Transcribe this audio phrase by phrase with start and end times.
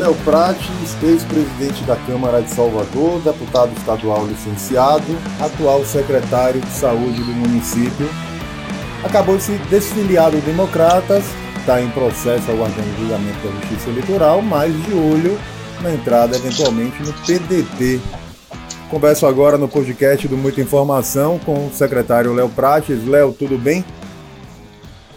[0.00, 5.04] Léo Prates, ex-presidente da Câmara de Salvador, deputado estadual licenciado,
[5.38, 8.08] atual secretário de saúde do município,
[9.04, 11.22] acabou de se desfiliar do Democratas,
[11.58, 15.38] está em processo aguardando julgamento da Justiça Eleitoral, mas de olho
[15.82, 18.00] na entrada eventualmente no PDT.
[18.88, 23.06] Converso agora no podcast do Muita Informação com o secretário Léo Prates.
[23.06, 23.84] Léo, tudo bem?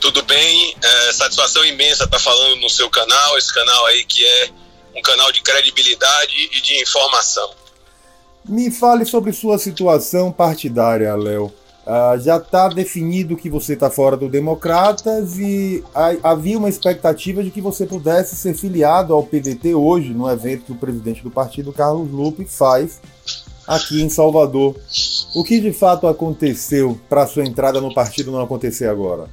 [0.02, 4.63] Tudo bem, é, satisfação imensa estar falando no seu canal, esse canal aí que é
[4.96, 7.50] um canal de credibilidade e de informação.
[8.46, 11.52] Me fale sobre sua situação partidária, Léo.
[11.86, 15.84] Uh, já está definido que você está fora do Democratas e
[16.24, 20.72] havia uma expectativa de que você pudesse ser filiado ao PDT hoje, no evento que
[20.72, 23.02] o presidente do partido, Carlos Lupe, faz
[23.68, 24.76] aqui em Salvador.
[25.36, 29.30] O que de fato aconteceu para sua entrada no partido não acontecer agora?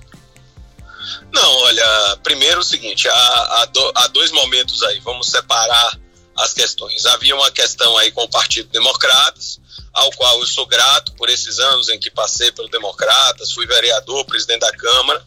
[1.32, 1.49] Não,
[1.80, 5.98] olha, primeiro o seguinte, há, há, do, há dois momentos aí, vamos separar
[6.36, 7.06] as questões.
[7.06, 9.60] Havia uma questão aí com o Partido Democratas,
[9.92, 14.24] ao qual eu sou grato por esses anos em que passei pelo Democratas, fui vereador,
[14.24, 15.24] presidente da Câmara,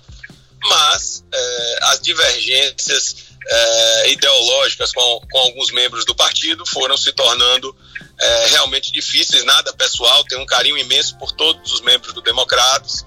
[0.65, 7.75] mas é, as divergências é, ideológicas com, com alguns membros do partido foram se tornando
[8.17, 13.05] é, realmente difíceis, nada pessoal, tenho um carinho imenso por todos os membros do Democratas,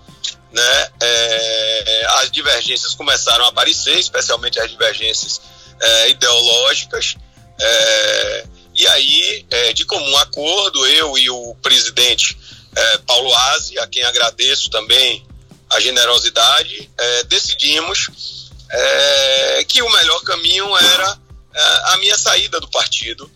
[0.52, 5.40] né, é, as divergências começaram a aparecer, especialmente as divergências
[5.80, 7.16] é, ideológicas.
[7.58, 12.36] É, e aí, é, de comum acordo, eu e o presidente
[12.74, 15.26] é, Paulo Aze, a quem agradeço também
[15.70, 18.10] a generosidade, é, decidimos
[19.68, 21.18] que o melhor caminho era
[21.84, 23.30] a minha saída do partido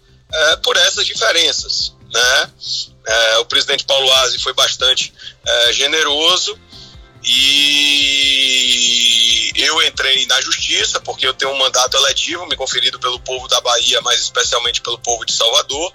[0.64, 1.94] por essas diferenças.
[2.12, 2.50] Né?
[3.38, 5.14] o presidente Paulo Aze foi bastante
[5.70, 6.58] generoso
[7.22, 8.60] e
[9.56, 13.60] eu entrei na justiça, porque eu tenho um mandato eletivo me conferido pelo povo da
[13.60, 15.92] Bahia, mas especialmente pelo povo de Salvador.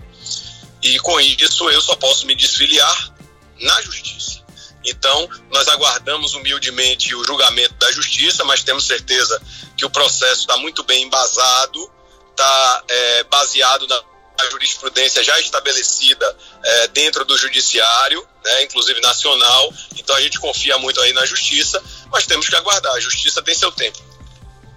[0.81, 3.13] E com isso eu só posso me desfiliar
[3.59, 4.43] na justiça.
[4.85, 9.41] Então, nós aguardamos humildemente o julgamento da justiça, mas temos certeza
[9.75, 11.91] que o processo está muito bem embasado,
[12.29, 19.73] está é, baseado na jurisprudência já estabelecida é, dentro do judiciário, né, inclusive nacional.
[19.97, 22.93] Então a gente confia muito aí na justiça, mas temos que aguardar.
[22.93, 23.99] A justiça tem seu tempo.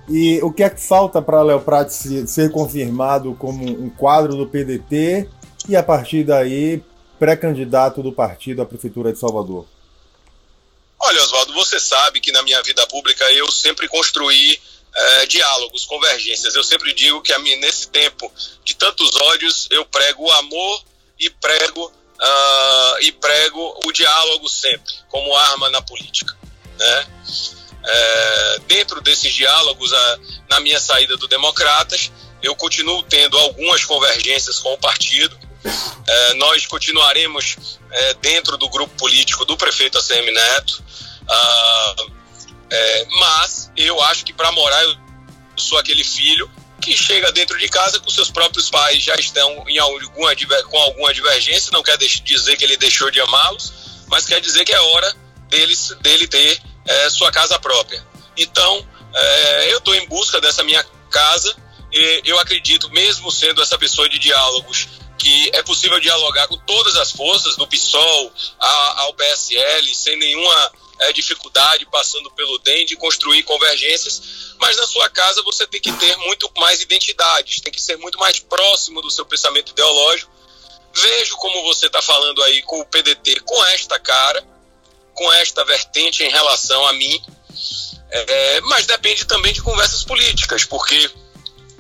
[0.09, 4.47] E o que é que falta para Léo Prates ser confirmado como um quadro do
[4.47, 5.29] PDT
[5.69, 6.83] e a partir daí
[7.19, 9.67] pré-candidato do partido à prefeitura de Salvador?
[11.01, 14.59] Olha, Oswaldo, você sabe que na minha vida pública eu sempre construí
[14.95, 16.55] é, diálogos, convergências.
[16.55, 18.33] Eu sempre digo que a mim, nesse tempo
[18.65, 20.83] de tantos ódios, eu prego o amor
[21.19, 26.37] e prego, uh, e prego o diálogo sempre, como arma na política.
[26.79, 27.07] Né?
[27.85, 30.19] É, dentro desses diálogos, a,
[30.51, 32.13] na minha saída do Democratas,
[32.43, 35.39] eu continuo tendo algumas convergências com o partido.
[36.07, 40.85] É, nós continuaremos é, dentro do grupo político do prefeito ACM Neto.
[41.23, 42.19] Uh,
[43.19, 44.97] mas eu acho que para morar eu
[45.57, 49.79] sou aquele filho que chega dentro de casa com seus próprios pais já estão em
[49.79, 50.35] alguma,
[50.65, 53.73] com alguma divergência, não quer dizer que ele deixou de amá-los,
[54.09, 55.17] mas quer dizer que é hora
[55.49, 58.05] deles, dele ter é, sua casa própria.
[58.37, 61.55] Então, é, eu estou em busca dessa minha casa
[61.93, 66.97] e eu acredito, mesmo sendo essa pessoa de diálogos, que é possível dialogar com todas
[66.97, 73.43] as forças, do PSOL ao PSL, sem nenhuma é, dificuldade, passando pelo DEM, de construir
[73.43, 77.97] convergências, mas na sua casa você tem que ter muito mais identidades, tem que ser
[77.97, 80.31] muito mais próximo do seu pensamento ideológico.
[80.93, 84.45] Vejo como você está falando aí com o PDT com esta cara,
[85.15, 87.23] com esta vertente em relação a mim,
[88.11, 91.11] é, mas depende também de conversas políticas, porque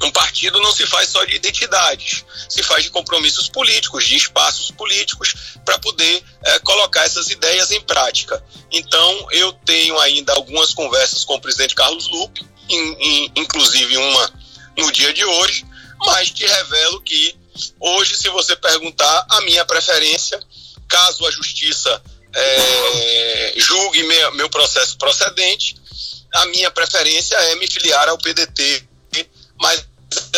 [0.02, 4.70] um partido não se faz só de identidades, se faz de compromissos políticos, de espaços
[4.70, 8.42] políticos, para poder é, colocar essas ideias em prática.
[8.70, 14.32] Então, eu tenho ainda algumas conversas com o presidente Carlos Lupe, in, in, inclusive uma
[14.76, 15.66] no dia de hoje,
[16.06, 17.34] mas te revelo que
[17.80, 20.38] hoje, se você perguntar a minha preferência,
[20.86, 22.00] caso a justiça
[22.32, 25.76] é, julgue meu, meu processo procedente,
[26.34, 28.86] a minha preferência é me filiar ao PDT
[29.60, 29.84] mas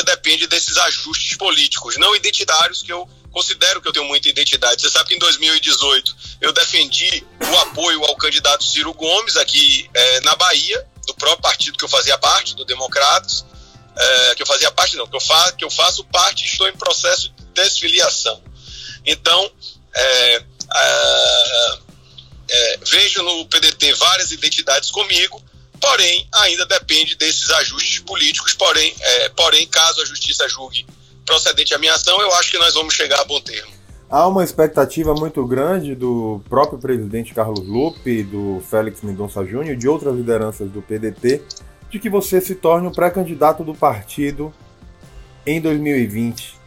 [0.05, 4.83] depende desses ajustes políticos, não identitários, que eu considero que eu tenho muita identidade.
[4.83, 10.21] Você sabe que em 2018 eu defendi o apoio ao candidato Ciro Gomes aqui é,
[10.23, 13.45] na Bahia, do próprio partido que eu fazia parte, do Democratas,
[13.97, 16.77] é, que eu fazia parte, não, que eu, fa que eu faço parte estou em
[16.77, 18.43] processo de desfiliação.
[19.07, 19.53] Então,
[19.95, 20.45] é,
[22.51, 25.43] é, vejo no PDT várias identidades comigo,
[25.81, 30.87] porém ainda depende desses ajustes políticos, porém, é, porém caso a justiça julgue
[31.25, 33.73] procedente a minha ação, eu acho que nós vamos chegar a bom termo.
[34.09, 39.77] Há uma expectativa muito grande do próprio presidente Carlos Lupe, do Félix Mendonça Júnior e
[39.77, 41.41] de outras lideranças do PDT
[41.89, 44.53] de que você se torne o pré-candidato do partido
[45.47, 46.59] em 2020.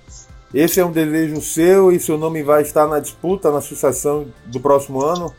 [0.53, 4.59] Esse é um desejo seu e seu nome vai estar na disputa, na sucessão do
[4.59, 5.33] próximo ano?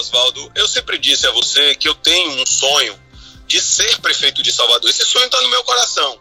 [0.00, 3.00] Oswaldo, eu sempre disse a você que eu tenho um sonho
[3.46, 4.88] de ser prefeito de Salvador.
[4.88, 6.18] Esse sonho está no meu coração.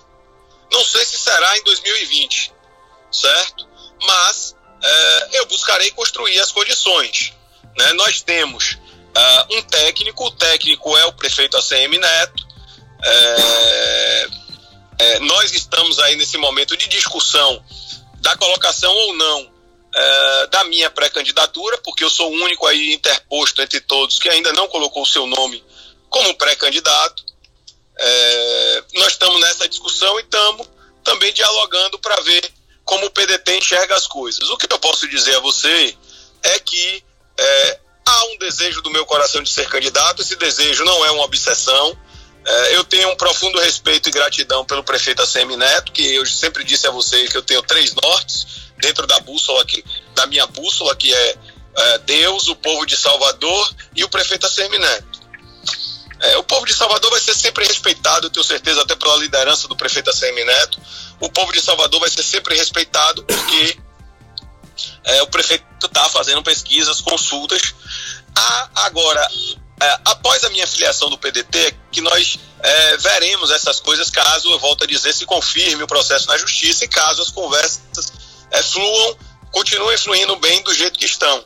[0.71, 2.51] Não sei se será em 2020,
[3.11, 3.67] certo?
[4.05, 7.33] Mas é, eu buscarei construir as condições.
[7.77, 7.93] Né?
[7.93, 12.47] Nós temos uh, um técnico, o técnico é o prefeito ACM Neto.
[13.03, 14.27] É,
[14.99, 17.63] é, nós estamos aí nesse momento de discussão
[18.21, 19.58] da colocação ou não
[19.93, 24.53] é, da minha pré-candidatura, porque eu sou o único aí interposto entre todos que ainda
[24.53, 25.63] não colocou o seu nome
[26.09, 27.23] como pré-candidato.
[27.97, 30.67] É, nós estamos nessa discussão e estamos
[31.03, 32.51] também dialogando para ver
[32.85, 34.47] como o PDT enxerga as coisas.
[34.49, 35.97] O que eu posso dizer a você
[36.43, 37.03] é que
[37.37, 41.23] é, há um desejo do meu coração de ser candidato, esse desejo não é uma
[41.23, 41.97] obsessão.
[42.71, 46.87] Eu tenho um profundo respeito e gratidão pelo prefeito ACM Neto, que eu sempre disse
[46.87, 49.83] a você que eu tenho três nortes dentro da bússola, que,
[50.15, 51.35] da minha bússola, que é,
[51.75, 54.47] é Deus, o povo de Salvador e o prefeito
[54.79, 55.19] Neto.
[56.21, 59.67] É, o povo de Salvador vai ser sempre respeitado, eu tenho certeza, até pela liderança
[59.67, 60.79] do prefeito ACM Neto.
[61.21, 63.77] O povo de Salvador vai ser sempre respeitado porque
[65.03, 67.73] é, o prefeito está fazendo pesquisas, consultas.
[68.75, 69.25] Agora,
[69.81, 74.59] é, após a minha filiação do PDT, que nós é, veremos essas coisas caso, eu
[74.59, 78.11] volto a dizer, se confirme o processo na justiça e caso as conversas
[78.51, 79.17] é, fluam,
[79.51, 81.43] continuem fluindo bem do jeito que estão.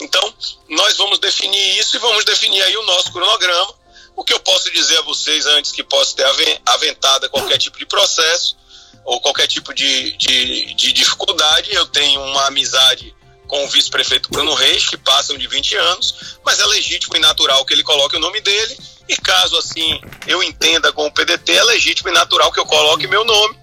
[0.00, 0.34] Então,
[0.68, 3.74] nós vamos definir isso e vamos definir aí o nosso cronograma.
[4.16, 6.26] O que eu posso dizer a vocês antes que possa ter
[6.66, 8.56] aventada qualquer tipo de processo
[9.04, 13.14] ou qualquer tipo de, de, de dificuldade, eu tenho uma amizade
[13.46, 17.64] com o vice-prefeito Bruno Reis, que passam de 20 anos, mas é legítimo e natural
[17.64, 18.78] que ele coloque o nome dele,
[19.08, 23.06] e caso assim eu entenda com o PDT, é legítimo e natural que eu coloque
[23.06, 23.56] meu nome.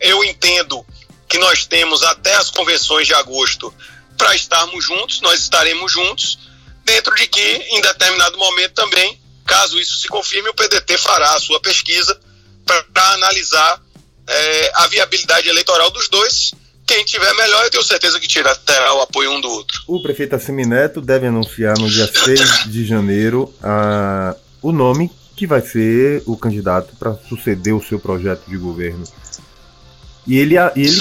[0.00, 0.84] Eu entendo
[1.36, 3.72] que nós temos até as convenções de agosto
[4.16, 6.38] para estarmos juntos, nós estaremos juntos,
[6.82, 11.38] dentro de que, em determinado momento também, caso isso se confirme, o PDT fará a
[11.38, 12.18] sua pesquisa
[12.64, 13.82] para analisar
[14.26, 16.52] é, a viabilidade eleitoral dos dois
[16.86, 19.82] quem tiver melhor, eu tenho certeza que tira, terá o apoio um do outro.
[19.88, 25.60] O prefeito Assemineto deve anunciar no dia 6 de janeiro a, o nome que vai
[25.60, 29.04] ser o candidato para suceder o seu projeto de governo.
[30.26, 30.98] E ele, ele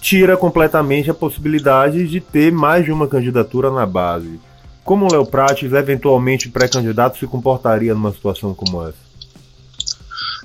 [0.00, 4.40] tira completamente a possibilidade de ter mais de uma candidatura na base.
[4.84, 9.06] Como o Léo Prates, eventualmente pré-candidato, se comportaria numa situação como essa?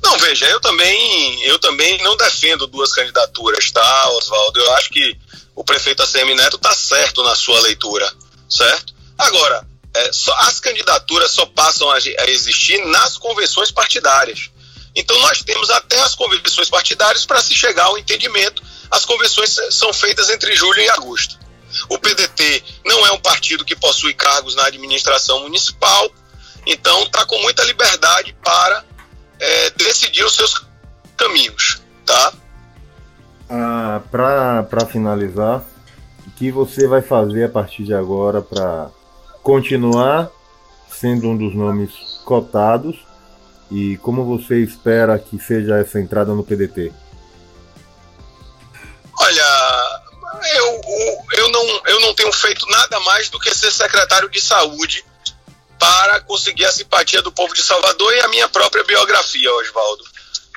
[0.03, 4.59] Não, veja, eu também, eu também não defendo duas candidaturas, tá, Oswaldo?
[4.59, 5.15] Eu acho que
[5.55, 8.11] o prefeito ACM Neto está certo na sua leitura,
[8.49, 8.93] certo?
[9.17, 14.49] Agora, é, só, as candidaturas só passam a, a existir nas convenções partidárias.
[14.95, 18.61] Então nós temos até as convenções partidárias para se chegar ao entendimento.
[18.89, 21.39] As convenções são feitas entre julho e agosto.
[21.89, 26.11] O PDT não é um partido que possui cargos na administração municipal,
[26.65, 28.83] então está com muita liberdade para
[29.39, 30.65] é, decidir os seus
[31.15, 32.33] caminhos, tá?
[33.49, 35.63] Ah, para finalizar,
[36.27, 38.89] o que você vai fazer a partir de agora para
[39.41, 40.29] continuar
[40.89, 41.91] sendo um dos nomes
[42.25, 42.97] cotados
[43.71, 46.91] e como você espera que seja essa entrada no PDT?
[49.17, 50.01] Olha,
[50.55, 50.81] eu,
[51.37, 55.05] eu, não, eu não tenho feito nada mais do que ser secretário de saúde
[55.79, 60.03] para conseguir a simpatia do povo de Salvador e a minha própria biografia, Oswaldo.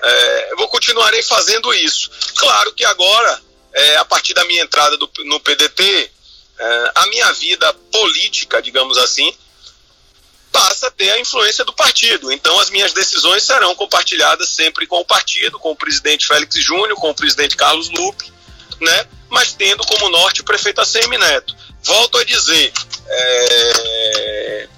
[0.03, 2.11] É, eu vou continuarei fazendo isso.
[2.37, 3.41] Claro que agora,
[3.73, 6.11] é, a partir da minha entrada do, no PDT,
[6.59, 9.33] é, a minha vida política, digamos assim,
[10.55, 12.31] passa a ter a influência do partido.
[12.31, 16.95] Então, as minhas decisões serão compartilhadas sempre com o partido, com o presidente Félix Júnior,
[16.95, 18.33] com o presidente Carlos Lupe,
[18.81, 19.07] né?
[19.29, 21.57] mas tendo como norte o prefeito ACM Neto.
[21.83, 22.73] Volto a dizer,
[23.09, 24.69] é,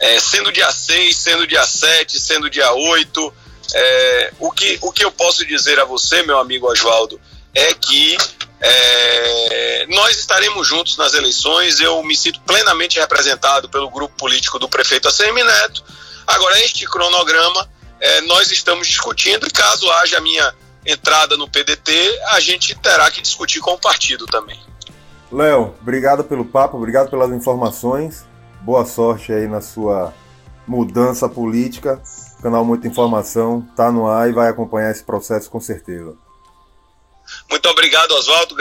[0.00, 3.34] é, sendo dia 6, sendo dia 7, sendo dia 8.
[3.72, 7.18] É, o, que, o que eu posso dizer a você, meu amigo Oswaldo,
[7.54, 8.18] é que
[8.64, 11.80] é, nós estaremos juntos nas eleições.
[11.80, 15.84] Eu me sinto plenamente representado pelo grupo político do prefeito ACM Neto.
[16.26, 17.68] Agora, este cronograma
[18.00, 20.54] é, nós estamos discutindo e caso haja a minha
[20.86, 24.60] entrada no PDT, a gente terá que discutir com o partido também.
[25.32, 28.24] Léo, obrigado pelo papo, obrigado pelas informações
[28.64, 30.12] boa sorte aí na sua
[30.66, 32.00] mudança política.
[32.42, 36.14] canal Muita Informação está no ar e vai acompanhar esse processo com certeza.
[37.50, 38.56] Muito obrigado, Oswaldo.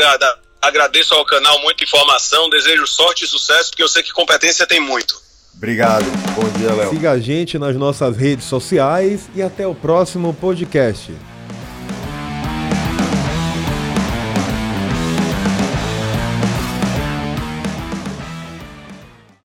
[0.62, 4.80] Agradeço ao canal Muita Informação, desejo sorte e sucesso, porque eu sei que competência tem
[4.80, 5.22] muito.
[5.56, 6.06] Obrigado.
[6.36, 6.90] Bom dia, Léo.
[6.90, 11.12] Siga a gente nas nossas redes sociais e até o próximo podcast.